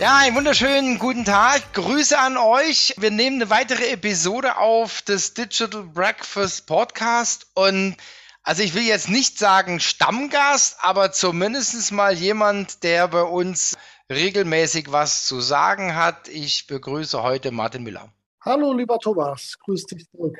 [0.00, 1.74] Ja, einen wunderschönen guten Tag.
[1.74, 2.94] Grüße an euch.
[2.96, 7.98] Wir nehmen eine weitere Episode auf des Digital Breakfast Podcast und
[8.42, 13.76] also ich will jetzt nicht sagen Stammgast, aber zumindest mal jemand, der bei uns
[14.08, 16.28] regelmäßig was zu sagen hat.
[16.28, 18.08] Ich begrüße heute Martin Müller.
[18.40, 19.58] Hallo, lieber Thomas.
[19.62, 20.38] Grüß dich zurück.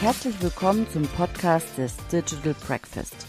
[0.00, 3.28] Herzlich willkommen zum Podcast des Digital Breakfast.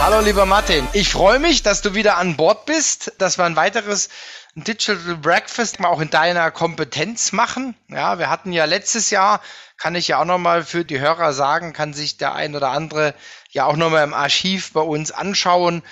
[0.00, 3.56] Hallo lieber Martin, ich freue mich, dass du wieder an Bord bist, dass wir ein
[3.56, 4.08] weiteres
[4.54, 7.74] Digital Breakfast auch in deiner Kompetenz machen.
[7.88, 9.40] Ja, wir hatten ja letztes Jahr,
[9.76, 13.14] kann ich ja auch nochmal für die Hörer sagen, kann sich der ein oder andere
[13.50, 15.82] ja auch nochmal im Archiv bei uns anschauen.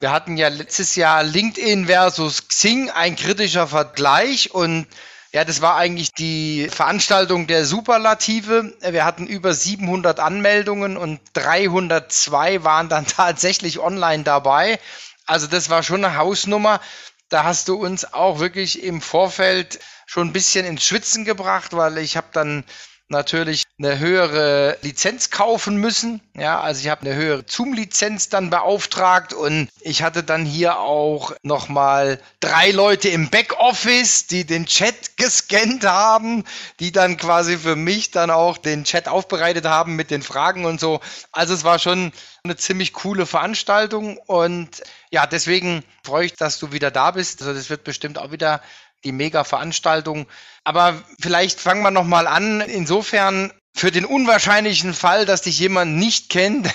[0.00, 4.86] Wir hatten ja letztes Jahr LinkedIn versus Xing, ein kritischer Vergleich und
[5.34, 8.72] ja, das war eigentlich die Veranstaltung der Superlative.
[8.88, 14.78] Wir hatten über 700 Anmeldungen und 302 waren dann tatsächlich online dabei.
[15.26, 16.80] Also das war schon eine Hausnummer.
[17.30, 21.98] Da hast du uns auch wirklich im Vorfeld schon ein bisschen ins Schwitzen gebracht, weil
[21.98, 22.62] ich habe dann
[23.08, 26.20] natürlich eine höhere Lizenz kaufen müssen.
[26.36, 31.32] Ja, also ich habe eine höhere Zoom-Lizenz dann beauftragt und ich hatte dann hier auch
[31.42, 36.44] nochmal drei Leute im Backoffice, die den Chat gescannt haben,
[36.78, 40.78] die dann quasi für mich dann auch den Chat aufbereitet haben mit den Fragen und
[40.78, 41.00] so.
[41.32, 42.12] Also es war schon
[42.44, 47.42] eine ziemlich coole Veranstaltung und ja, deswegen freue ich, dass du wieder da bist.
[47.42, 48.62] Also das wird bestimmt auch wieder
[49.02, 50.26] die Mega-Veranstaltung.
[50.64, 52.60] Aber vielleicht fangen wir noch mal an.
[52.60, 56.70] Insofern für den unwahrscheinlichen Fall, dass dich jemand nicht kennt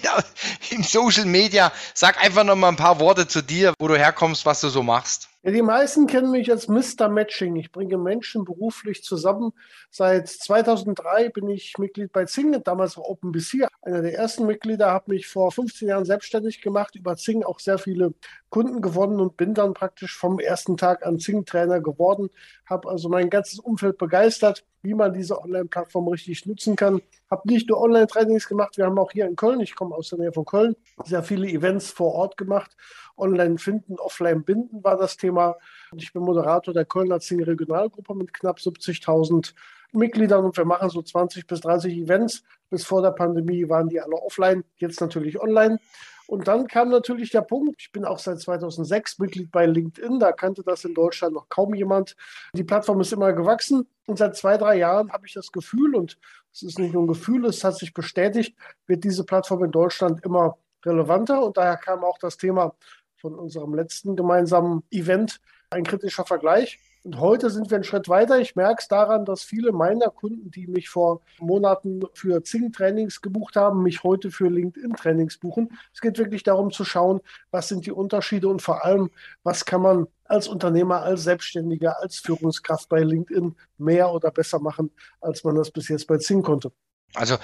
[0.70, 4.44] im Social Media, sag einfach noch mal ein paar Worte zu dir, wo du herkommst,
[4.44, 5.28] was du so machst.
[5.44, 7.08] Ja, die meisten kennen mich als Mr.
[7.08, 7.56] Matching.
[7.56, 9.52] Ich bringe Menschen beruflich zusammen.
[9.90, 13.66] Seit 2003 bin ich Mitglied bei Zing, damals auch OpenBC.
[13.80, 17.78] Einer der ersten Mitglieder, habe mich vor 15 Jahren selbstständig gemacht, über Zing auch sehr
[17.78, 18.14] viele
[18.50, 22.30] Kunden gewonnen und bin dann praktisch vom ersten Tag an Zing-Trainer geworden.
[22.66, 27.02] Habe also mein ganzes Umfeld begeistert, wie man diese Online-Plattform richtig nutzen kann.
[27.28, 30.20] Habe nicht nur Online-Trainings gemacht, wir haben auch hier in Köln, ich komme aus der
[30.20, 32.76] Nähe von Köln, sehr viele Events vor Ort gemacht
[33.16, 35.31] Online finden, offline binden war das Thema.
[35.36, 39.54] Und ich bin Moderator der Kölner Zing Regionalgruppe mit knapp 70.000
[39.92, 42.42] Mitgliedern und wir machen so 20 bis 30 Events.
[42.70, 45.78] Bis vor der Pandemie waren die alle offline, jetzt natürlich online.
[46.26, 50.32] Und dann kam natürlich der Punkt, ich bin auch seit 2006 Mitglied bei LinkedIn, da
[50.32, 52.16] kannte das in Deutschland noch kaum jemand.
[52.54, 56.18] Die Plattform ist immer gewachsen und seit zwei, drei Jahren habe ich das Gefühl, und
[56.52, 58.56] es ist nicht nur ein Gefühl, es hat sich bestätigt,
[58.86, 60.56] wird diese Plattform in Deutschland immer
[60.86, 62.74] relevanter und daher kam auch das Thema
[63.22, 65.40] von unserem letzten gemeinsamen Event
[65.70, 66.80] ein kritischer Vergleich.
[67.04, 68.38] Und heute sind wir einen Schritt weiter.
[68.40, 73.56] Ich merke es daran, dass viele meiner Kunden, die mich vor Monaten für Zing-Trainings gebucht
[73.56, 75.76] haben, mich heute für LinkedIn-Trainings buchen.
[75.92, 79.10] Es geht wirklich darum zu schauen, was sind die Unterschiede und vor allem,
[79.42, 84.90] was kann man als Unternehmer, als Selbstständiger, als Führungskraft bei LinkedIn mehr oder besser machen,
[85.20, 86.72] als man das bis jetzt bei Zing konnte.
[87.14, 87.36] Also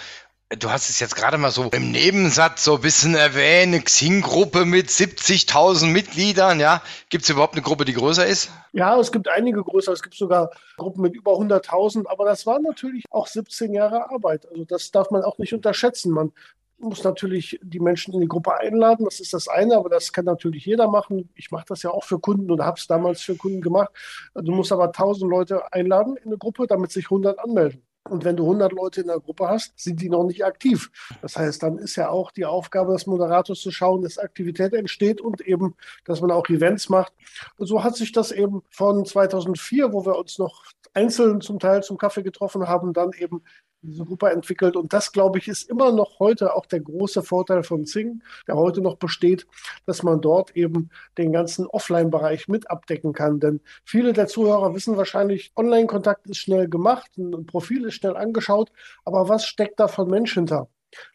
[0.57, 4.65] Du hast es jetzt gerade mal so im Nebensatz so ein bisschen erwähnt, eine Xing-Gruppe
[4.65, 6.81] mit 70.000 Mitgliedern, ja.
[7.11, 8.51] Gibt es überhaupt eine Gruppe, die größer ist?
[8.73, 12.61] Ja, es gibt einige größer, es gibt sogar Gruppen mit über 100.000, aber das war
[12.61, 14.49] natürlich auch 17 Jahre Arbeit.
[14.51, 16.13] Also das darf man auch nicht unterschätzen.
[16.13, 16.33] Man
[16.79, 20.25] muss natürlich die Menschen in die Gruppe einladen, das ist das eine, aber das kann
[20.25, 21.29] natürlich jeder machen.
[21.35, 23.91] Ich mache das ja auch für Kunden oder habe es damals für Kunden gemacht.
[24.35, 27.83] Du musst aber 1000 Leute einladen in eine Gruppe, damit sich 100 anmelden.
[28.05, 30.91] Und wenn du 100 Leute in der Gruppe hast, sind die noch nicht aktiv.
[31.21, 35.21] Das heißt, dann ist ja auch die Aufgabe des Moderators zu schauen, dass Aktivität entsteht
[35.21, 35.75] und eben,
[36.05, 37.13] dass man auch Events macht.
[37.57, 40.65] Und so hat sich das eben von 2004, wo wir uns noch
[40.95, 43.43] einzeln zum Teil zum Kaffee getroffen haben, dann eben
[43.83, 44.77] Gruppe entwickelt.
[44.77, 48.57] Und das, glaube ich, ist immer noch heute auch der große Vorteil von Zing, der
[48.57, 49.47] heute noch besteht,
[49.87, 53.41] dass man dort eben den ganzen Offline-Bereich mit abdecken kann.
[53.41, 58.71] Denn viele der Zuhörer wissen wahrscheinlich, Online-Kontakt ist schnell gemacht, ein Profil ist schnell angeschaut,
[59.05, 60.69] aber was steckt da von Mensch hinter?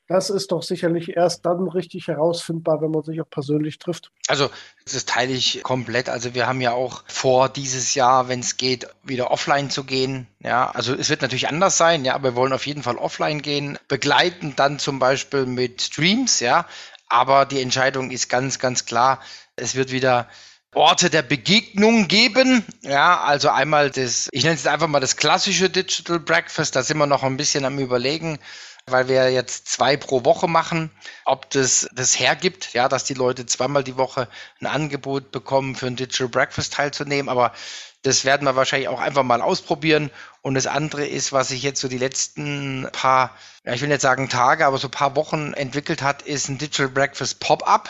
[0.07, 4.11] Das ist doch sicherlich erst dann richtig herausfindbar, wenn man sich auch persönlich trifft.
[4.27, 4.49] Also,
[4.85, 6.09] das teile ich komplett.
[6.09, 10.27] Also, wir haben ja auch vor, dieses Jahr, wenn es geht, wieder offline zu gehen.
[10.39, 13.41] Ja, also es wird natürlich anders sein, ja, aber wir wollen auf jeden Fall offline
[13.41, 16.67] gehen, begleiten dann zum Beispiel mit Streams, ja.
[17.07, 19.19] Aber die Entscheidung ist ganz, ganz klar.
[19.55, 20.27] Es wird wieder
[20.75, 22.65] Orte der Begegnung geben.
[22.81, 26.97] Ja, also einmal das, ich nenne es einfach mal das klassische Digital Breakfast, da sind
[26.97, 28.39] wir noch ein bisschen am überlegen,
[28.87, 30.91] weil wir jetzt zwei pro Woche machen,
[31.25, 34.27] ob das das hergibt, ja, dass die Leute zweimal die Woche
[34.59, 37.29] ein Angebot bekommen, für ein Digital Breakfast teilzunehmen.
[37.29, 37.53] Aber
[38.01, 40.11] das werden wir wahrscheinlich auch einfach mal ausprobieren.
[40.41, 44.01] Und das andere ist, was sich jetzt so die letzten paar, ja, ich will nicht
[44.01, 47.89] sagen Tage, aber so paar Wochen entwickelt hat, ist ein Digital Breakfast Pop-up.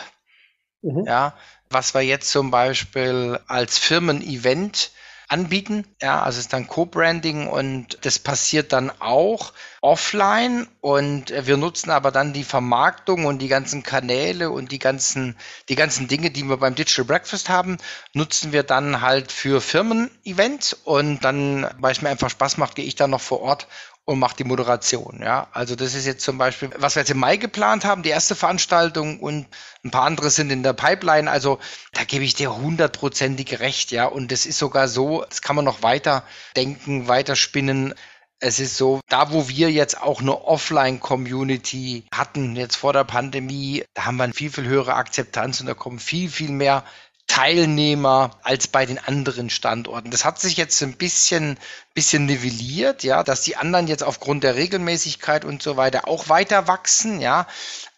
[0.82, 1.04] Mhm.
[1.06, 1.34] Ja,
[1.70, 4.92] was wir jetzt zum Beispiel als Firmen-Event
[5.34, 5.84] anbieten.
[6.00, 11.90] Ja, also es ist dann Co-Branding und das passiert dann auch offline und wir nutzen
[11.90, 15.36] aber dann die Vermarktung und die ganzen Kanäle und die ganzen,
[15.68, 17.78] die ganzen Dinge, die wir beim Digital Breakfast haben,
[18.12, 22.84] nutzen wir dann halt für Firmen-Events und dann, weil es mir einfach Spaß macht, gehe
[22.84, 23.66] ich dann noch vor Ort
[24.04, 25.20] und macht die Moderation.
[25.22, 28.10] Ja, also das ist jetzt zum Beispiel, was wir jetzt im Mai geplant haben, die
[28.10, 29.46] erste Veranstaltung und
[29.82, 31.30] ein paar andere sind in der Pipeline.
[31.30, 31.58] Also
[31.92, 33.90] da gebe ich dir hundertprozentig recht.
[33.90, 36.24] Ja, und das ist sogar so, das kann man noch weiter
[36.56, 37.94] denken, weiter spinnen.
[38.40, 43.84] Es ist so, da wo wir jetzt auch eine Offline-Community hatten, jetzt vor der Pandemie,
[43.94, 46.84] da haben wir eine viel, viel höhere Akzeptanz und da kommen viel, viel mehr
[47.26, 50.10] Teilnehmer als bei den anderen Standorten.
[50.10, 51.58] Das hat sich jetzt ein bisschen,
[51.94, 56.66] bisschen nivelliert, ja, dass die anderen jetzt aufgrund der Regelmäßigkeit und so weiter auch weiter
[56.66, 57.46] wachsen, ja.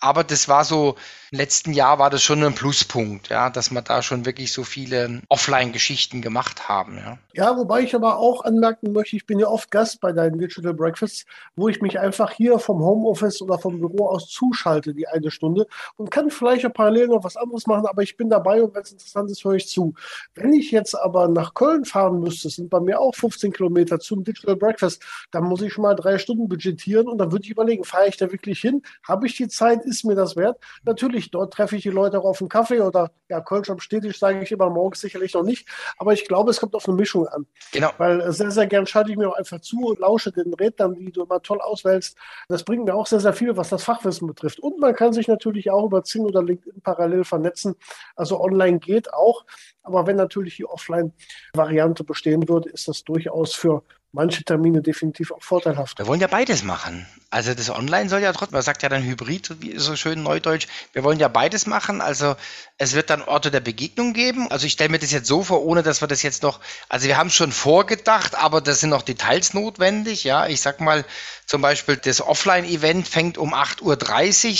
[0.00, 0.96] Aber das war so
[1.32, 4.62] im letzten Jahr war das schon ein Pluspunkt, ja, dass wir da schon wirklich so
[4.62, 6.98] viele Offline-Geschichten gemacht haben.
[6.98, 7.18] Ja.
[7.32, 10.74] ja, wobei ich aber auch anmerken möchte, ich bin ja oft Gast bei deinen Digital
[10.74, 11.24] Breakfasts,
[11.56, 15.66] wo ich mich einfach hier vom Homeoffice oder vom Büro aus zuschalte, die eine Stunde
[15.96, 18.82] und kann vielleicht auch parallel noch was anderes machen, aber ich bin dabei und wenn
[18.82, 19.94] es interessant ist, höre ich zu.
[20.34, 24.24] Wenn ich jetzt aber nach Köln fahren müsste, sind bei mir auch 15 Kilometer zum
[24.24, 27.84] Digital Breakfast, dann muss ich schon mal drei Stunden budgetieren und dann würde ich überlegen,
[27.84, 28.82] fahre ich da wirklich hin?
[29.02, 29.84] Habe ich die Zeit?
[29.84, 30.58] Ist mir das wert?
[30.84, 33.80] Natürlich natürlich, dort treffe ich die Leute auch auf einen Kaffee oder ja, Kölsch am
[33.80, 35.68] Städtisch sage ich immer morgens sicherlich noch nicht.
[35.98, 37.46] Aber ich glaube, es kommt auf eine Mischung an.
[37.72, 37.90] Genau.
[37.98, 40.94] Weil äh, sehr, sehr gern schalte ich mir auch einfach zu und lausche den Rednern,
[40.94, 42.16] die du immer toll auswählst.
[42.48, 44.60] Das bringt mir auch sehr, sehr viel, was das Fachwissen betrifft.
[44.60, 47.76] Und man kann sich natürlich auch über Zing oder LinkedIn parallel vernetzen.
[48.14, 49.44] Also online geht auch.
[49.86, 55.42] Aber wenn natürlich die Offline-Variante bestehen würde, ist das durchaus für manche Termine definitiv auch
[55.42, 55.98] vorteilhaft.
[55.98, 57.06] Wir wollen ja beides machen.
[57.30, 60.66] Also das Online soll ja trotzdem, man sagt ja dann Hybrid, wie so schön neudeutsch.
[60.92, 62.00] Wir wollen ja beides machen.
[62.00, 62.34] Also
[62.78, 64.50] es wird dann Orte der Begegnung geben.
[64.50, 66.58] Also ich stelle mir das jetzt so vor, ohne dass wir das jetzt noch,
[66.88, 70.24] also wir haben schon vorgedacht, aber das sind noch Details notwendig.
[70.24, 71.04] Ja, ich sag mal
[71.44, 73.82] zum Beispiel, das Offline-Event fängt um 8.30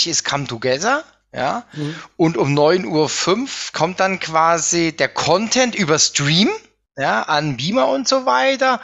[0.05, 1.03] Uhr, ist Come Together.
[1.33, 1.95] Ja, mhm.
[2.15, 6.49] und um 9.05 Uhr kommt dann quasi der Content über Stream,
[6.97, 8.81] ja, an Beamer und so weiter.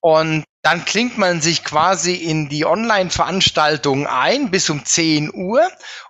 [0.00, 5.66] Und dann klingt man sich quasi in die Online-Veranstaltung ein bis um 10 Uhr.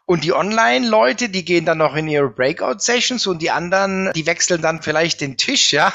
[0.06, 4.62] Und die Online-Leute, die gehen dann noch in ihre Breakout-Sessions und die anderen, die wechseln
[4.62, 5.92] dann vielleicht den Tisch, ja,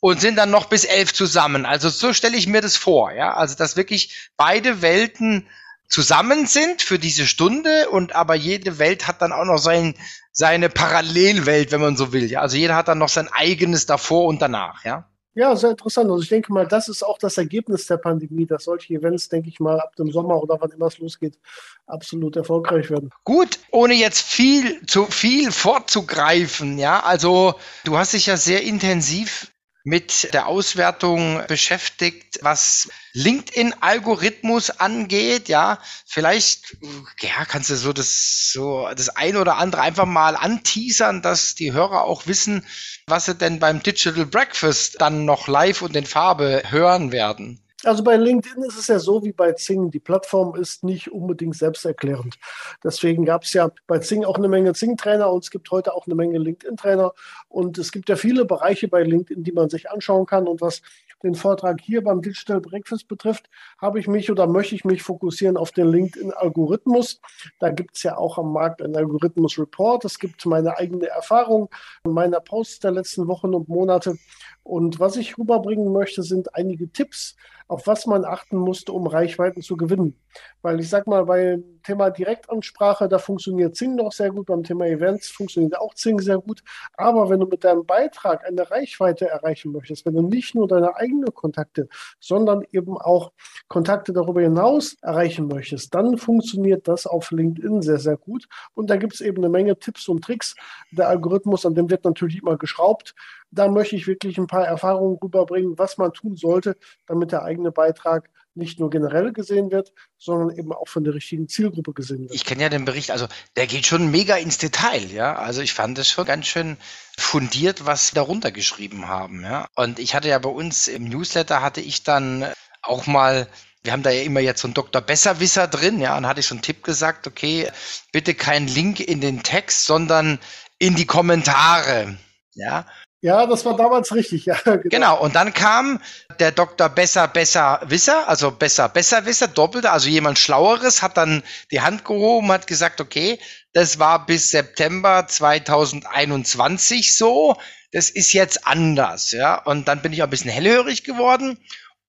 [0.00, 1.66] und sind dann noch bis elf zusammen.
[1.66, 3.34] Also so stelle ich mir das vor, ja.
[3.34, 5.46] Also dass wirklich beide Welten
[5.88, 9.94] zusammen sind für diese Stunde und aber jede Welt hat dann auch noch sein,
[10.32, 12.30] seine Parallelwelt, wenn man so will.
[12.30, 12.40] Ja?
[12.40, 15.08] Also jeder hat dann noch sein eigenes davor und danach, ja.
[15.36, 16.10] Ja, sehr interessant.
[16.10, 19.50] Also ich denke mal, das ist auch das Ergebnis der Pandemie, dass solche Events, denke
[19.50, 21.38] ich mal, ab dem Sommer oder wann immer es losgeht,
[21.86, 23.10] absolut erfolgreich werden.
[23.22, 27.00] Gut, ohne jetzt viel zu viel vorzugreifen, ja.
[27.02, 27.54] Also
[27.84, 29.52] du hast dich ja sehr intensiv
[29.86, 35.48] mit der Auswertung beschäftigt, was LinkedIn-Algorithmus angeht.
[35.48, 36.76] Ja, vielleicht
[37.20, 41.72] ja, kannst du so das so das ein oder andere einfach mal anteasern, dass die
[41.72, 42.66] Hörer auch wissen,
[43.06, 47.62] was sie denn beim Digital Breakfast dann noch live und in Farbe hören werden.
[47.84, 49.90] Also bei LinkedIn ist es ja so wie bei Zing.
[49.90, 52.38] Die Plattform ist nicht unbedingt selbsterklärend.
[52.82, 56.06] Deswegen gab es ja bei Zing auch eine Menge Zing-Trainer und es gibt heute auch
[56.06, 57.12] eine Menge LinkedIn-Trainer.
[57.48, 60.48] Und es gibt ja viele Bereiche bei LinkedIn, die man sich anschauen kann.
[60.48, 60.80] Und was
[61.22, 65.56] den Vortrag hier beim Digital Breakfast betrifft, habe ich mich oder möchte ich mich fokussieren
[65.56, 67.20] auf den LinkedIn-Algorithmus.
[67.58, 70.04] Da gibt es ja auch am Markt einen Algorithmus-Report.
[70.04, 71.68] Es gibt meine eigene Erfahrung
[72.04, 74.18] meiner Posts der letzten Wochen und Monate.
[74.66, 77.36] Und was ich rüberbringen möchte, sind einige Tipps,
[77.68, 80.18] auf was man achten musste, um Reichweiten zu gewinnen.
[80.60, 84.86] Weil ich sag mal, bei Thema Direktansprache, da funktioniert Zing noch sehr gut, beim Thema
[84.86, 86.62] Events funktioniert auch Zing sehr gut.
[86.96, 90.96] Aber wenn du mit deinem Beitrag eine Reichweite erreichen möchtest, wenn du nicht nur deine
[90.96, 93.32] eigenen Kontakte, sondern eben auch
[93.68, 98.48] Kontakte darüber hinaus erreichen möchtest, dann funktioniert das auf LinkedIn sehr, sehr gut.
[98.74, 100.56] Und da gibt es eben eine Menge Tipps und Tricks.
[100.90, 103.14] Der Algorithmus, an dem wird natürlich immer geschraubt.
[103.56, 107.72] Da möchte ich wirklich ein paar Erfahrungen rüberbringen, was man tun sollte, damit der eigene
[107.72, 112.34] Beitrag nicht nur generell gesehen wird, sondern eben auch von der richtigen Zielgruppe gesehen wird.
[112.34, 115.36] Ich kenne ja den Bericht, also der geht schon mega ins Detail, ja.
[115.36, 116.76] Also ich fand es schon ganz schön
[117.18, 119.66] fundiert, was darunter geschrieben haben, ja.
[119.74, 122.46] Und ich hatte ja bei uns im Newsletter hatte ich dann
[122.82, 123.48] auch mal
[123.82, 125.00] wir haben da ja immer jetzt so einen Dr.
[125.00, 127.70] Besserwisser drin, ja, und hatte ich so einen Tipp gesagt, okay,
[128.10, 130.40] bitte kein Link in den Text, sondern
[130.80, 132.18] in die Kommentare,
[132.54, 132.84] ja.
[133.26, 134.54] Ja, das war damals richtig, ja.
[134.64, 134.82] Genau.
[134.84, 135.20] genau.
[135.20, 136.00] Und dann kam
[136.38, 136.88] der Dr.
[136.88, 141.42] Besser, Besser Wisser, also Besser, Besser Wisser, Doppelte, also jemand Schlaueres, hat dann
[141.72, 143.40] die Hand gehoben, hat gesagt, okay,
[143.72, 147.56] das war bis September 2021 so,
[147.90, 149.56] das ist jetzt anders, ja.
[149.56, 151.58] Und dann bin ich auch ein bisschen hellhörig geworden.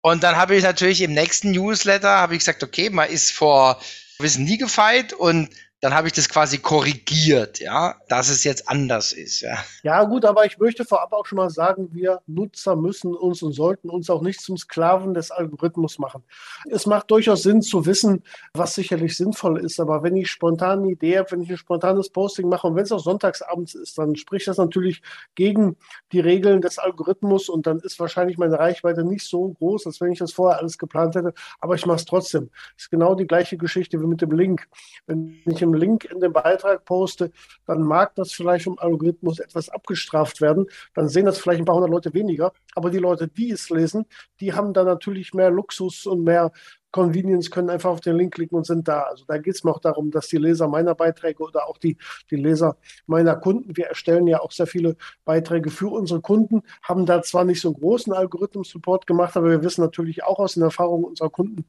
[0.02, 3.82] Und dann habe ich natürlich im nächsten Newsletter, habe ich gesagt, okay, man ist vor
[4.20, 9.13] Wissen nie gefeit und dann habe ich das quasi korrigiert, ja, dass es jetzt anders
[9.13, 9.41] ist.
[9.41, 9.57] Ja.
[9.84, 13.53] ja, gut, aber ich möchte vorab auch schon mal sagen, wir Nutzer müssen uns und
[13.53, 16.24] sollten uns auch nicht zum Sklaven des Algorithmus machen.
[16.67, 20.91] Es macht durchaus Sinn zu wissen, was sicherlich sinnvoll ist, aber wenn ich spontan eine
[20.93, 24.15] Idee habe, wenn ich ein spontanes Posting mache und wenn es auch sonntagsabends ist, dann
[24.15, 25.03] spricht das natürlich
[25.36, 25.77] gegen
[26.12, 30.12] die Regeln des Algorithmus und dann ist wahrscheinlich meine Reichweite nicht so groß, als wenn
[30.12, 32.50] ich das vorher alles geplant hätte, aber ich mache es trotzdem.
[32.75, 34.67] Ist genau die gleiche Geschichte wie mit dem Link.
[35.05, 37.32] Wenn ich im Link in den Beitrag poste,
[37.66, 40.68] dann mag das vielleicht vom Algorithmus etwas abgestraft werden.
[40.94, 42.54] Dann sehen das vielleicht ein paar hundert Leute weniger.
[42.76, 44.06] Aber die Leute, die es lesen,
[44.40, 46.52] die haben da natürlich mehr Luxus und mehr
[46.91, 49.01] Convenience, können einfach auf den Link klicken und sind da.
[49.03, 51.98] Also da geht es mir auch darum, dass die Leser meiner Beiträge oder auch die,
[52.32, 57.06] die Leser meiner Kunden, wir erstellen ja auch sehr viele Beiträge für unsere Kunden, haben
[57.06, 60.63] da zwar nicht so einen großen Algorithmus-Support gemacht, aber wir wissen natürlich auch aus den
[60.63, 61.65] Erfahrungen unserer Kunden,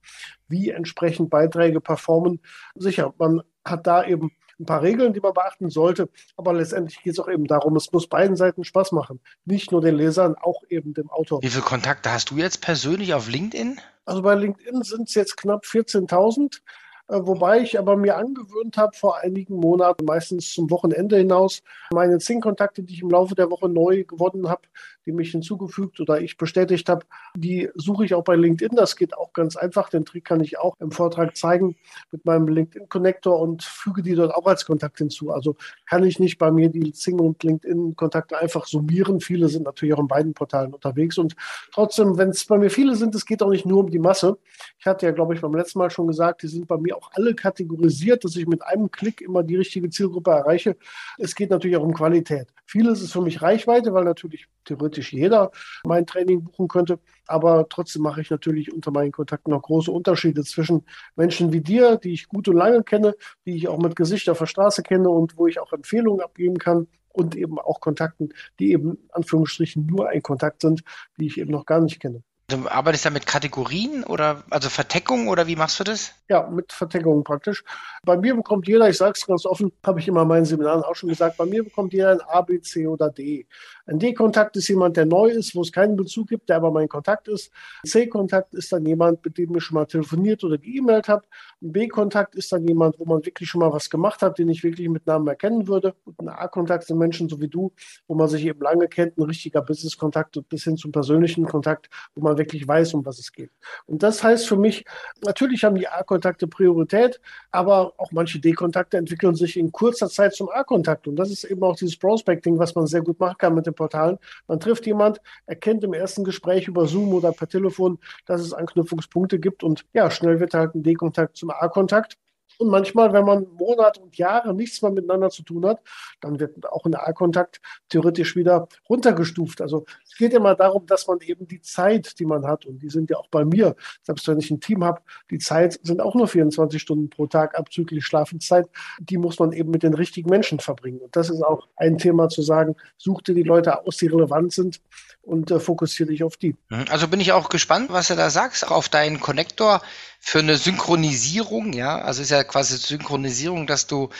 [0.49, 2.41] wie entsprechend Beiträge performen.
[2.75, 6.09] Sicher, man hat da eben ein paar Regeln, die man beachten sollte.
[6.37, 9.21] Aber letztendlich geht es auch eben darum, es muss beiden Seiten Spaß machen.
[9.45, 11.43] Nicht nur den Lesern, auch eben dem Autor.
[11.43, 13.81] Wie viele Kontakte hast du jetzt persönlich auf LinkedIn?
[14.05, 16.61] Also bei LinkedIn sind es jetzt knapp 14.000.
[17.09, 22.19] Äh, wobei ich aber mir angewöhnt habe, vor einigen Monaten, meistens zum Wochenende hinaus, meine
[22.19, 24.63] zehn Kontakte, die ich im Laufe der Woche neu gewonnen habe,
[25.09, 28.77] die mich hinzugefügt oder ich bestätigt habe, die suche ich auch bei LinkedIn.
[28.77, 29.89] Das geht auch ganz einfach.
[29.89, 31.77] Den Trick kann ich auch im Vortrag zeigen
[32.13, 35.33] mit meinem LinkedIn-Connector und füge die dort auch als Kontakt hinzu.
[35.33, 35.57] Also
[35.89, 39.21] kann ich nicht bei mir die Zing- und LinkedIn-Kontakte einfach summieren.
[39.21, 41.17] Viele sind natürlich auch in beiden Portalen unterwegs.
[41.17, 41.35] Und
[41.73, 44.37] trotzdem, wenn es bei mir viele sind, es geht auch nicht nur um die Masse.
[44.79, 47.11] Ich hatte ja, glaube ich, beim letzten Mal schon gesagt, die sind bei mir auch
[47.15, 50.77] alle kategorisiert, dass ich mit einem Klick immer die richtige Zielgruppe erreiche.
[51.17, 52.49] Es geht natürlich auch um Qualität.
[52.67, 55.51] Vieles ist für mich Reichweite, weil natürlich theoretisch jeder
[55.85, 56.99] mein Training buchen könnte.
[57.27, 60.85] Aber trotzdem mache ich natürlich unter meinen Kontakten noch große Unterschiede zwischen
[61.17, 63.15] Menschen wie dir, die ich gut und lange kenne,
[63.47, 66.59] die ich auch mit Gesicht auf der Straße kenne und wo ich auch Empfehlungen abgeben
[66.59, 70.83] kann und eben auch Kontakten, die eben Anführungsstrichen nur ein Kontakt sind,
[71.19, 72.23] die ich eben noch gar nicht kenne.
[72.51, 76.15] Du arbeitest da mit Kategorien oder also Verteckung oder wie machst du das?
[76.31, 77.63] Ja, mit Verteckung praktisch.
[78.05, 80.83] Bei mir bekommt jeder, ich sage es ganz offen, habe ich immer in meinen Seminaren
[80.83, 83.47] auch schon gesagt, bei mir bekommt jeder ein A, B, C oder D.
[83.89, 86.89] Ein D-Kontakt ist jemand, der neu ist, wo es keinen Bezug gibt, der aber mein
[86.89, 87.51] Kontakt ist.
[87.87, 91.25] C-Kontakt ist dann jemand, mit dem ich schon mal telefoniert oder geemailt habe.
[91.63, 94.63] Ein B-Kontakt ist dann jemand, wo man wirklich schon mal was gemacht hat, den ich
[94.63, 95.95] wirklich mit Namen erkennen würde.
[96.05, 97.73] Und ein A-Kontakt sind Menschen so wie du,
[98.07, 102.21] wo man sich eben lange kennt, ein richtiger Business-Kontakt bis hin zum persönlichen Kontakt, wo
[102.21, 103.53] man wirklich weiß, um was es geht.
[103.87, 104.85] Und das heißt für mich,
[105.25, 110.51] natürlich haben die A-Kontakte Priorität, aber auch manche D-Kontakte entwickeln sich in kurzer Zeit zum
[110.51, 111.09] A-Kontakt.
[111.09, 113.78] Und das ist eben auch dieses Prospecting, was man sehr gut machen kann mit den
[113.79, 114.19] Portalen.
[114.47, 119.39] Man trifft jemand, erkennt im ersten Gespräch über Zoom oder per Telefon, dass es Anknüpfungspunkte
[119.39, 122.19] gibt und ja, schnell wird halt ein D-Kontakt zum A-Kontakt.
[122.59, 125.81] Und manchmal, wenn man Monate und Jahre nichts mehr miteinander zu tun hat,
[126.21, 129.61] dann wird auch ein A-Kontakt theoretisch wieder runtergestuft.
[129.61, 132.89] Also es geht immer darum, dass man eben die Zeit, die man hat, und die
[132.89, 136.15] sind ja auch bei mir, selbst wenn ich ein Team habe, die Zeit sind auch
[136.15, 140.59] nur 24 Stunden pro Tag abzüglich Schlafenszeit, die muss man eben mit den richtigen Menschen
[140.59, 141.01] verbringen.
[141.01, 144.53] Und das ist auch ein Thema zu sagen, such dir die Leute aus, die relevant
[144.53, 144.81] sind
[145.23, 146.57] und äh, fokussiere dich auf die.
[146.71, 146.87] Mhm.
[146.91, 149.83] Also bin ich auch gespannt, was du da sagst, auf deinen Connector
[150.19, 154.11] für eine Synchronisierung, ja, also ist ja quasi Synchronisierung, dass du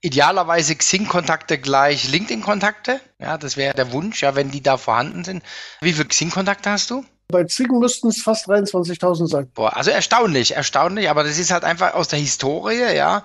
[0.00, 5.42] idealerweise Xing-Kontakte gleich LinkedIn-Kontakte, ja, das wäre der Wunsch, ja, wenn die da vorhanden sind.
[5.80, 7.04] Wie viele Xing-Kontakte hast du?
[7.30, 9.50] Bei Xing müssten es fast 23.000 sein.
[9.52, 13.24] Boah, also erstaunlich, erstaunlich, aber das ist halt einfach aus der Historie, ja.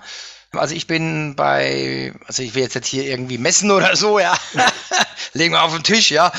[0.58, 4.36] Also ich bin bei, also ich will jetzt, jetzt hier irgendwie messen oder so, ja.
[5.32, 6.32] Legen wir auf den Tisch, ja.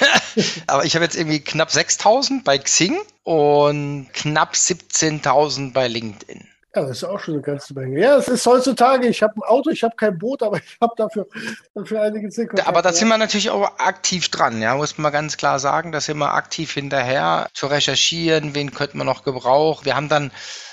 [0.66, 6.48] Aber ich habe jetzt irgendwie knapp 6000 bei Xing und knapp 17.000 bei LinkedIn.
[6.74, 8.00] Ja, das ist auch schon eine ganze Menge.
[8.00, 10.94] Ja, es ist heutzutage, ich habe ein Auto, ich habe kein Boot, aber ich habe
[10.96, 11.26] dafür,
[11.74, 12.66] dafür einige Zielkontakte.
[12.66, 15.92] Aber da sind wir natürlich auch aktiv dran, ja, muss man ganz klar sagen.
[15.92, 19.84] Da sind wir aktiv hinterher zu recherchieren, wen könnte man noch gebrauchen.
[19.84, 20.30] Wir haben dann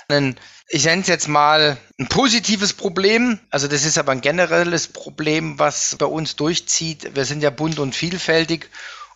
[0.07, 0.37] einen,
[0.71, 3.39] ich nenne es jetzt mal ein positives Problem.
[3.49, 7.15] Also das ist aber ein generelles Problem, was bei uns durchzieht.
[7.15, 8.69] Wir sind ja bunt und vielfältig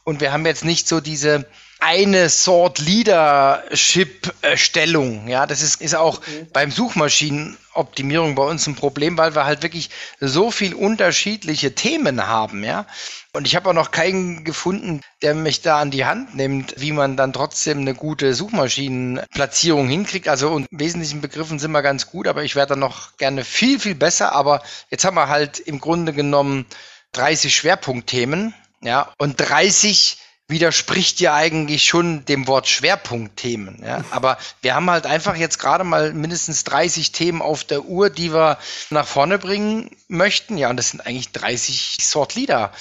[0.03, 1.45] und wir haben jetzt nicht so diese
[1.79, 5.27] eine Sort Leadership Stellung.
[5.27, 6.47] Ja, das ist, ist auch okay.
[6.53, 9.89] beim Suchmaschinenoptimierung bei uns ein Problem, weil wir halt wirklich
[10.21, 12.63] so viel unterschiedliche Themen haben.
[12.63, 12.85] Ja,
[13.33, 16.93] und ich habe auch noch keinen gefunden, der mich da an die Hand nimmt, wie
[16.93, 20.29] man dann trotzdem eine gute Suchmaschinenplatzierung hinkriegt.
[20.29, 23.77] Also in wesentlichen Begriffen sind wir ganz gut, aber ich wäre da noch gerne viel,
[23.79, 24.31] viel besser.
[24.31, 26.65] Aber jetzt haben wir halt im Grunde genommen
[27.11, 33.81] 30 Schwerpunktthemen, ja, und 30 widerspricht ja eigentlich schon dem Wort Schwerpunktthemen.
[33.83, 34.03] Ja?
[34.11, 38.33] Aber wir haben halt einfach jetzt gerade mal mindestens 30 Themen auf der Uhr, die
[38.33, 38.57] wir
[38.89, 40.57] nach vorne bringen möchten.
[40.57, 42.71] Ja, und das sind eigentlich 30 Sort Leader.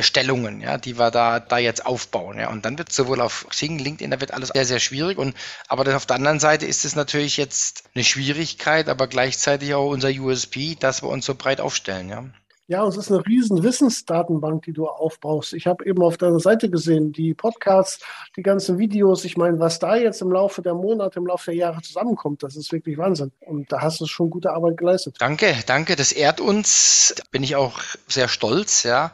[0.00, 2.48] Stellungen, ja, die wir da, da jetzt aufbauen, ja.
[2.48, 5.18] Und dann wird sowohl auf Xing, LinkedIn, da wird alles sehr, sehr schwierig.
[5.18, 5.36] Und,
[5.68, 10.08] aber auf der anderen Seite ist es natürlich jetzt eine Schwierigkeit, aber gleichzeitig auch unser
[10.08, 12.24] USP, dass wir uns so breit aufstellen, ja.
[12.68, 15.52] Ja, es ist eine riesen Wissensdatenbank, die du aufbaust.
[15.52, 18.04] Ich habe eben auf deiner Seite gesehen, die Podcasts,
[18.36, 19.24] die ganzen Videos.
[19.24, 22.54] Ich meine, was da jetzt im Laufe der Monate, im Laufe der Jahre zusammenkommt, das
[22.54, 23.32] ist wirklich Wahnsinn.
[23.40, 25.16] Und da hast du schon gute Arbeit geleistet.
[25.18, 25.96] Danke, danke.
[25.96, 27.14] Das ehrt uns.
[27.16, 29.12] Da bin ich auch sehr stolz, ja.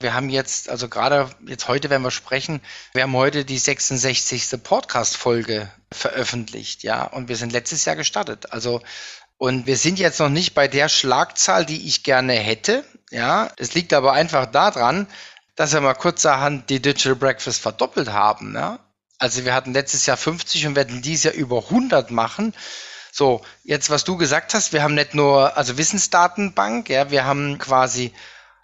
[0.00, 2.60] Wir haben jetzt, also gerade jetzt heute werden wir sprechen,
[2.92, 4.62] wir haben heute die 66.
[4.62, 8.52] Podcast-Folge veröffentlicht, ja, und wir sind letztes Jahr gestartet.
[8.52, 8.82] Also
[9.38, 12.84] und wir sind jetzt noch nicht bei der Schlagzahl, die ich gerne hätte.
[13.10, 15.06] Ja, das liegt aber einfach daran,
[15.56, 18.54] dass wir mal kurzerhand die Digital Breakfast verdoppelt haben.
[18.54, 18.78] Ja?
[19.18, 22.54] Also wir hatten letztes Jahr 50 und werden dieses Jahr über 100 machen.
[23.12, 27.58] So, jetzt was du gesagt hast, wir haben nicht nur, also Wissensdatenbank, ja, wir haben
[27.58, 28.12] quasi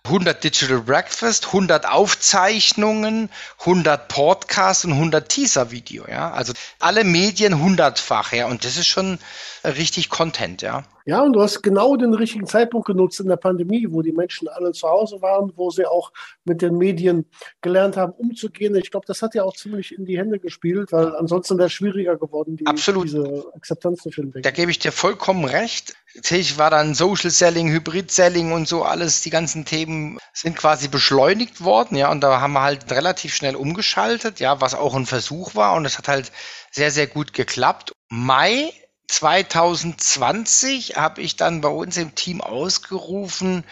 [0.04, 6.32] 100 Digital Breakfast, 100 Aufzeichnungen, 100 Podcasts und 100 Teaser-Video, ja.
[6.32, 8.46] Also alle Medien hundertfach, ja.
[8.46, 9.18] Und das ist schon
[9.64, 10.84] richtig Content, ja.
[11.06, 14.48] Ja, und du hast genau den richtigen Zeitpunkt genutzt in der Pandemie, wo die Menschen
[14.48, 16.12] alle zu Hause waren, wo sie auch
[16.44, 17.26] mit den Medien
[17.62, 18.74] gelernt haben, umzugehen.
[18.76, 21.72] Ich glaube, das hat ja auch ziemlich in die Hände gespielt, weil ansonsten wäre es
[21.72, 23.04] schwieriger geworden, die, Absolut.
[23.04, 24.42] diese Akzeptanz zu finden.
[24.42, 25.96] Da gebe ich dir vollkommen recht.
[26.14, 30.88] Tatsächlich war dann Social Selling, Hybrid Selling und so alles, die ganzen Themen sind quasi
[30.88, 35.06] beschleunigt worden, ja, und da haben wir halt relativ schnell umgeschaltet, ja, was auch ein
[35.06, 36.32] Versuch war und es hat halt
[36.70, 37.92] sehr, sehr gut geklappt.
[38.08, 38.72] Mai
[39.10, 43.64] 2020 habe ich dann bei uns im Team ausgerufen,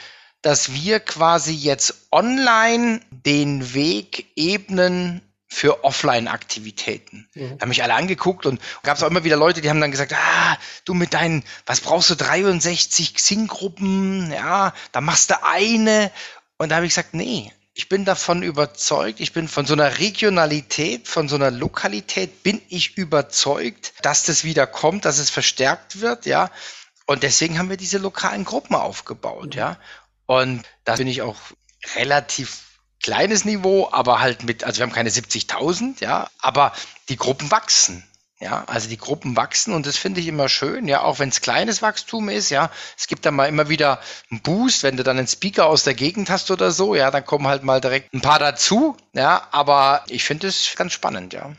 [0.42, 7.28] dass wir quasi jetzt online den Weg ebnen für Offline-Aktivitäten.
[7.34, 7.56] Mhm.
[7.56, 9.92] Da haben mich alle angeguckt und gab es auch immer wieder Leute, die haben dann
[9.92, 16.10] gesagt, ah, du mit deinen, was brauchst du, 63 Xing-Gruppen, ja, da machst du eine.
[16.58, 20.00] Und da habe ich gesagt, nee, ich bin davon überzeugt, ich bin von so einer
[20.00, 26.00] Regionalität, von so einer Lokalität, bin ich überzeugt, dass das wieder kommt, dass es verstärkt
[26.00, 26.50] wird, ja.
[27.06, 29.78] Und deswegen haben wir diese lokalen Gruppen aufgebaut, ja.
[30.26, 31.36] Und da bin ich auch
[31.94, 32.62] relativ
[33.00, 36.72] kleines Niveau, aber halt mit, also wir haben keine 70.000, ja, aber
[37.08, 38.02] die Gruppen wachsen.
[38.40, 41.40] Ja, also die Gruppen wachsen und das finde ich immer schön, ja, auch wenn es
[41.40, 42.70] kleines Wachstum ist, ja.
[42.96, 43.98] Es gibt dann mal immer wieder
[44.30, 47.24] einen Boost, wenn du dann einen Speaker aus der Gegend hast oder so, ja, dann
[47.24, 51.50] kommen halt mal direkt ein paar dazu, ja, aber ich finde es ganz spannend, ja.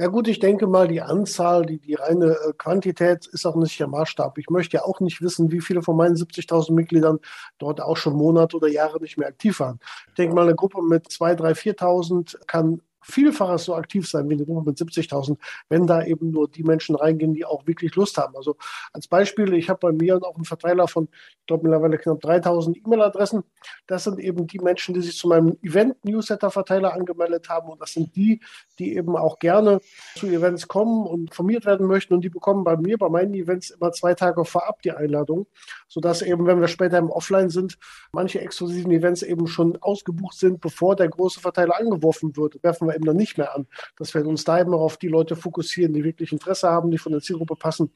[0.00, 3.78] Ja gut, ich denke mal, die Anzahl, die, die reine äh, Quantität ist auch nicht
[3.78, 4.38] der Maßstab.
[4.38, 7.18] Ich möchte ja auch nicht wissen, wie viele von meinen 70.000 Mitgliedern
[7.58, 9.78] dort auch schon Monate oder Jahre nicht mehr aktiv waren.
[10.08, 12.80] Ich denke mal, eine Gruppe mit 2.000, 3.000, 4.000 kann
[13.10, 15.36] Vielfaches so aktiv sein wie eine Gruppe mit 70.000,
[15.68, 18.36] wenn da eben nur die Menschen reingehen, die auch wirklich Lust haben.
[18.36, 18.56] Also
[18.92, 22.76] als Beispiel, ich habe bei mir auch einen Verteiler von, ich glaube mittlerweile knapp 3.000
[22.84, 23.42] E-Mail-Adressen.
[23.86, 28.14] Das sind eben die Menschen, die sich zu meinem Event-Newsletter-Verteiler angemeldet haben und das sind
[28.16, 28.40] die,
[28.78, 29.80] die eben auch gerne
[30.16, 33.70] zu Events kommen und informiert werden möchten und die bekommen bei mir, bei meinen Events
[33.70, 35.46] immer zwei Tage vorab die Einladung,
[35.88, 37.78] sodass eben, wenn wir später im Offline sind,
[38.12, 42.62] manche exklusiven Events eben schon ausgebucht sind, bevor der große Verteiler angeworfen wird.
[42.62, 43.66] Werfen wir eben dann nicht mehr an.
[43.96, 46.98] Dass wir uns da eben auch auf die Leute fokussieren, die wirklich Interesse haben, die
[46.98, 47.90] von der Zielgruppe passen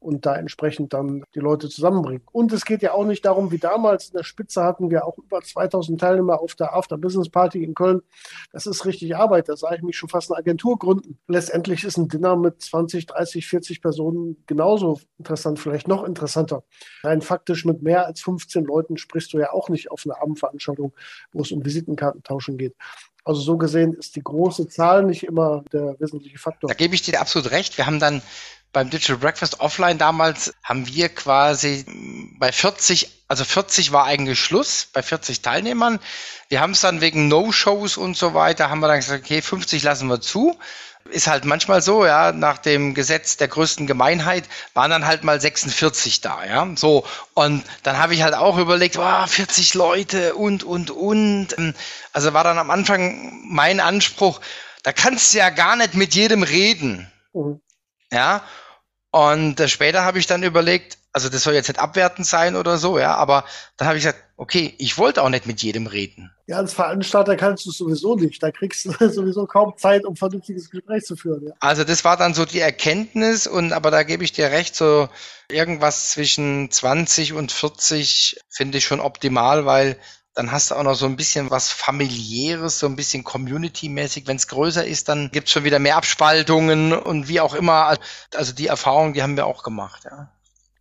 [0.00, 2.22] und da entsprechend dann die Leute zusammenbringen.
[2.32, 5.18] Und es geht ja auch nicht darum, wie damals in der Spitze hatten wir auch
[5.18, 8.02] über 2000 Teilnehmer auf der After Business Party in Köln.
[8.52, 9.48] Das ist richtig Arbeit.
[9.48, 11.18] Da sage ich mich schon fast eine Agentur gründen.
[11.28, 16.64] Letztendlich ist ein Dinner mit 20, 30, 40 Personen genauso interessant, vielleicht noch interessanter.
[17.02, 20.92] Rein faktisch mit mehr als 15 Leuten sprichst du ja auch nicht auf einer Abendveranstaltung,
[21.32, 22.74] wo es um Visitenkartentauschen geht.
[23.28, 26.68] Also so gesehen ist die große Zahl nicht immer der wesentliche Faktor.
[26.68, 27.76] Da gebe ich dir absolut recht.
[27.76, 28.22] Wir haben dann
[28.72, 31.84] beim Digital Breakfast Offline damals haben wir quasi
[32.38, 36.00] bei 40, also 40 war eigentlich Schluss, bei 40 Teilnehmern.
[36.48, 39.82] Wir haben es dann wegen No-Shows und so weiter, haben wir dann gesagt, okay, 50
[39.82, 40.58] lassen wir zu.
[41.10, 44.44] Ist halt manchmal so, ja, nach dem Gesetz der größten Gemeinheit
[44.74, 47.06] waren dann halt mal 46 da, ja, so.
[47.34, 51.56] Und dann habe ich halt auch überlegt, oh, 40 Leute und, und, und.
[52.12, 54.40] Also war dann am Anfang mein Anspruch,
[54.82, 57.10] da kannst du ja gar nicht mit jedem reden.
[57.32, 57.60] Mhm.
[58.12, 58.42] Ja.
[59.10, 62.78] Und äh, später habe ich dann überlegt, also das soll jetzt nicht abwertend sein oder
[62.78, 63.44] so, ja, aber
[63.76, 66.30] dann habe ich gesagt, okay, ich wollte auch nicht mit jedem reden.
[66.46, 68.42] Ja, als Veranstalter kannst du es sowieso nicht.
[68.42, 71.48] Da kriegst du sowieso kaum Zeit, um vernünftiges Gespräch zu führen.
[71.48, 71.54] Ja.
[71.60, 75.08] Also das war dann so die Erkenntnis und aber da gebe ich dir recht, so
[75.50, 79.98] irgendwas zwischen 20 und 40 finde ich schon optimal, weil
[80.34, 84.28] dann hast du auch noch so ein bisschen was familiäres, so ein bisschen Community-mäßig.
[84.28, 87.98] Wenn es größer ist, dann gibt es schon wieder mehr Abspaltungen und wie auch immer.
[88.32, 90.30] Also die Erfahrung, die haben wir auch gemacht, ja.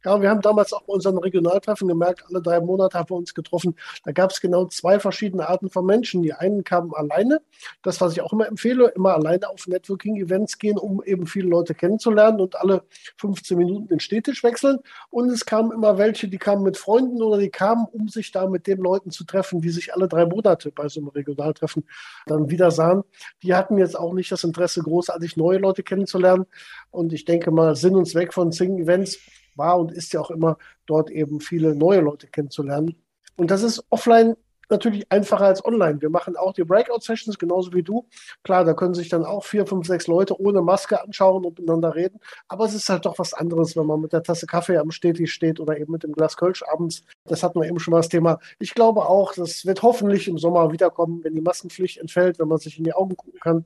[0.08, 3.34] Ja, wir haben damals auch bei unseren Regionaltreffen gemerkt, alle drei Monate haben wir uns
[3.34, 3.76] getroffen.
[4.06, 6.24] Da gab es genau zwei verschiedene Arten von Menschen.
[6.24, 7.42] Die einen kamen alleine,
[7.82, 11.76] das, was ich auch immer empfehle, immer alleine auf Networking-Events gehen, um eben viele Leute
[11.76, 12.84] kennenzulernen und alle
[13.18, 14.80] 15 Minuten den Städtisch wechseln.
[15.10, 18.48] Und es kamen immer welche, die kamen mit Freunden oder die kamen, um sich da
[18.48, 21.84] mit den Leuten zu treffen, die sich alle drei Monate bei so einem Regionaltreffen
[22.28, 23.04] dann wieder sahen.
[23.44, 26.46] Die hatten jetzt auch nicht das Interesse, großartig neue Leute kennenzulernen.
[26.92, 29.20] Und ich denke mal, Sinn und Zweck von Sing-Events
[29.58, 32.96] war und ist ja auch immer dort eben viele neue Leute kennenzulernen.
[33.36, 34.36] Und das ist offline
[34.70, 36.02] natürlich einfacher als online.
[36.02, 38.08] Wir machen auch die Breakout-Sessions, genauso wie du.
[38.44, 41.96] Klar, da können sich dann auch vier, fünf, sechs Leute ohne Maske anschauen und miteinander
[41.96, 42.20] reden.
[42.48, 45.34] Aber es ist halt doch was anderes, wenn man mit der Tasse Kaffee am Städtisch
[45.34, 47.04] steht oder eben mit dem Glas Kölsch abends.
[47.26, 48.40] Das hatten wir eben schon mal das Thema.
[48.60, 52.58] Ich glaube auch, das wird hoffentlich im Sommer wiederkommen, wenn die Maskenpflicht entfällt, wenn man
[52.58, 53.66] sich in die Augen gucken kann,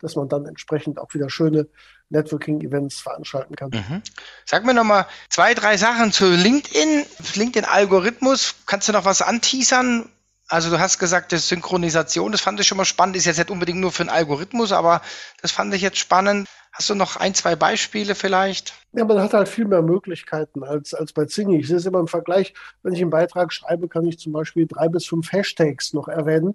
[0.00, 1.68] dass man dann entsprechend auch wieder schöne
[2.10, 3.70] Networking-Events veranstalten kann.
[3.70, 4.02] Mhm.
[4.44, 8.54] Sag mir nochmal zwei, drei Sachen zu LinkedIn, LinkedIn-Algorithmus.
[8.66, 10.08] Kannst du noch was anteasern?
[10.52, 13.50] Also du hast gesagt, das Synchronisation, das fand ich schon mal spannend, ist jetzt nicht
[13.50, 15.00] unbedingt nur für einen Algorithmus, aber
[15.40, 16.46] das fand ich jetzt spannend.
[16.72, 18.74] Hast du noch ein, zwei Beispiele vielleicht?
[18.92, 21.58] Ja, man hat halt viel mehr Möglichkeiten als, als bei Zingi.
[21.58, 24.66] Ich sehe es immer im Vergleich, wenn ich einen Beitrag schreibe, kann ich zum Beispiel
[24.66, 26.54] drei bis fünf Hashtags noch erwähnen.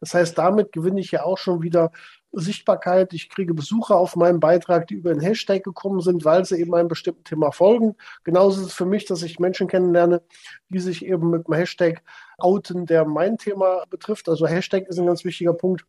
[0.00, 1.92] Das heißt, damit gewinne ich ja auch schon wieder
[2.32, 3.12] Sichtbarkeit.
[3.12, 6.74] Ich kriege Besucher auf meinem Beitrag, die über den Hashtag gekommen sind, weil sie eben
[6.74, 7.94] einem bestimmten Thema folgen.
[8.24, 10.20] Genauso ist es für mich, dass ich Menschen kennenlerne,
[10.68, 12.02] die sich eben mit dem Hashtag
[12.38, 14.28] outen, der mein Thema betrifft.
[14.28, 15.84] Also Hashtag ist ein ganz wichtiger Punkt.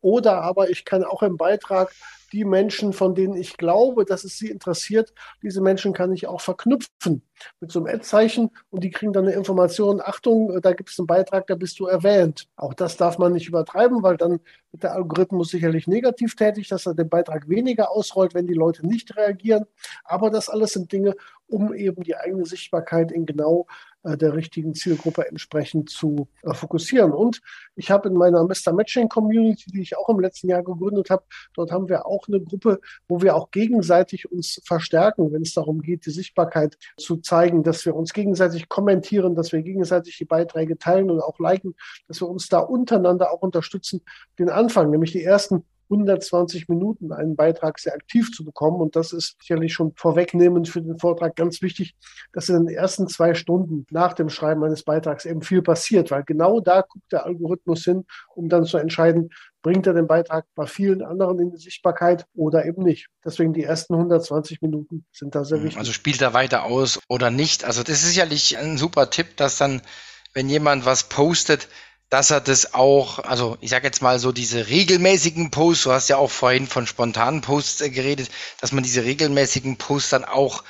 [0.00, 1.92] Oder aber ich kann auch im Beitrag
[2.32, 5.12] die Menschen, von denen ich glaube, dass es sie interessiert,
[5.42, 7.22] diese Menschen kann ich auch verknüpfen
[7.60, 11.06] mit so einem Ad-Zeichen und die kriegen dann eine Information, Achtung, da gibt es einen
[11.06, 12.48] Beitrag, da bist du erwähnt.
[12.56, 16.86] Auch das darf man nicht übertreiben, weil dann wird der Algorithmus sicherlich negativ tätig, dass
[16.86, 19.66] er den Beitrag weniger ausrollt, wenn die Leute nicht reagieren.
[20.04, 21.14] Aber das alles sind Dinge,
[21.48, 23.66] um eben die eigene Sichtbarkeit in genau
[24.04, 27.12] der richtigen Zielgruppe entsprechend zu äh, fokussieren.
[27.12, 27.40] Und
[27.76, 28.72] ich habe in meiner Mr.
[28.72, 32.40] Matching Community, die ich auch im letzten Jahr gegründet habe, dort haben wir auch eine
[32.40, 37.62] Gruppe, wo wir auch gegenseitig uns verstärken, wenn es darum geht, die Sichtbarkeit zu zeigen,
[37.62, 41.74] dass wir uns gegenseitig kommentieren, dass wir gegenseitig die Beiträge teilen und auch liken,
[42.08, 44.02] dass wir uns da untereinander auch unterstützen,
[44.38, 48.80] den Anfang, nämlich die ersten 120 Minuten einen Beitrag sehr aktiv zu bekommen.
[48.80, 51.94] Und das ist sicherlich schon vorwegnehmend für den Vortrag ganz wichtig,
[52.32, 56.24] dass in den ersten zwei Stunden nach dem Schreiben eines Beitrags eben viel passiert, weil
[56.24, 59.30] genau da guckt der Algorithmus hin, um dann zu entscheiden,
[59.62, 63.08] bringt er den Beitrag bei vielen anderen in die Sichtbarkeit oder eben nicht.
[63.24, 65.64] Deswegen die ersten 120 Minuten sind da sehr mhm.
[65.64, 65.78] wichtig.
[65.78, 67.64] Also spielt er weiter aus oder nicht?
[67.64, 69.80] Also das ist sicherlich ein super Tipp, dass dann,
[70.34, 71.68] wenn jemand was postet,
[72.12, 76.08] dass er das auch, also ich sage jetzt mal so diese regelmäßigen Posts, du hast
[76.08, 80.62] ja auch vorhin von spontanen Posts äh, geredet, dass man diese regelmäßigen Posts dann auch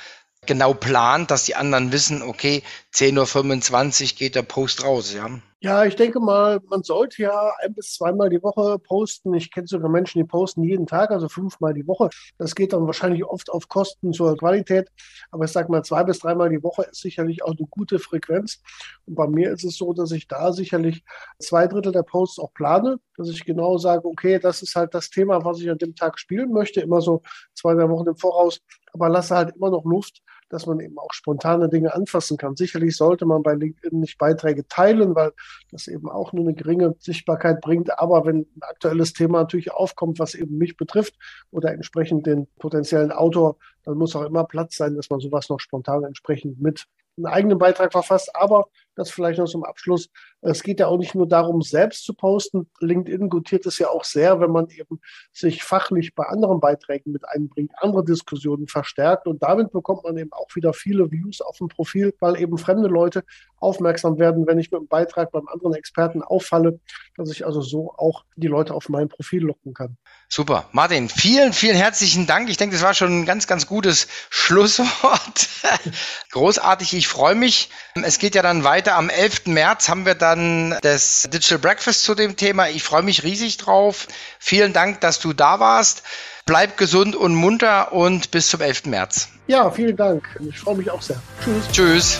[0.45, 5.29] genau plant, dass die anderen wissen, okay, 10.25 Uhr geht der Post raus, ja.
[5.63, 9.33] Ja, ich denke mal, man sollte ja ein bis zweimal die Woche posten.
[9.33, 12.09] Ich kenne sogar Menschen, die posten jeden Tag, also fünfmal die Woche.
[12.37, 14.89] Das geht dann wahrscheinlich oft auf Kosten zur Qualität.
[15.31, 18.61] Aber ich sage mal, zwei bis dreimal die Woche ist sicherlich auch eine gute Frequenz.
[19.05, 21.01] Und bei mir ist es so, dass ich da sicherlich
[21.39, 25.11] zwei Drittel der Posts auch plane, dass ich genau sage, okay, das ist halt das
[25.11, 27.21] Thema, was ich an dem Tag spielen möchte, immer so
[27.53, 28.59] zwei, drei Wochen im Voraus.
[28.91, 30.21] Aber lasse halt immer noch Luft,
[30.53, 32.55] dass man eben auch spontane Dinge anfassen kann.
[32.55, 35.31] Sicherlich sollte man bei LinkedIn nicht Beiträge teilen, weil
[35.71, 37.97] das eben auch nur eine geringe Sichtbarkeit bringt.
[37.99, 41.15] Aber wenn ein aktuelles Thema natürlich aufkommt, was eben mich betrifft
[41.49, 45.59] oder entsprechend den potenziellen Autor, dann muss auch immer Platz sein, dass man sowas noch
[45.59, 46.85] spontan entsprechend mit
[47.17, 48.35] einem eigenen Beitrag verfasst.
[48.35, 50.09] Aber das vielleicht noch zum Abschluss.
[50.43, 52.69] Es geht ja auch nicht nur darum, selbst zu posten.
[52.79, 54.99] LinkedIn gutiert es ja auch sehr, wenn man eben
[55.31, 59.27] sich fachlich bei anderen Beiträgen mit einbringt, andere Diskussionen verstärkt.
[59.27, 62.89] Und damit bekommt man eben auch wieder viele Views auf dem Profil, weil eben fremde
[62.89, 63.23] Leute
[63.63, 66.79] aufmerksam werden, wenn ich mit einem Beitrag beim anderen Experten auffalle,
[67.15, 69.97] dass ich also so auch die Leute auf mein Profil locken kann.
[70.27, 70.67] Super.
[70.71, 72.49] Martin, vielen, vielen herzlichen Dank.
[72.49, 75.47] Ich denke, das war schon ein ganz, ganz gutes Schlusswort.
[76.31, 76.93] Großartig.
[76.95, 77.69] Ich freue mich.
[78.03, 78.95] Es geht ja dann weiter.
[78.95, 79.45] Am 11.
[79.45, 82.69] März haben wir dann das Digital Breakfast zu dem Thema.
[82.69, 84.07] Ich freue mich riesig drauf.
[84.39, 86.03] Vielen Dank, dass du da warst.
[86.45, 88.85] Bleib gesund und munter und bis zum 11.
[88.85, 89.29] März.
[89.47, 90.23] Ja, vielen Dank.
[90.49, 91.21] Ich freue mich auch sehr.
[91.43, 91.71] Tschüss.
[91.71, 92.19] Tschüss.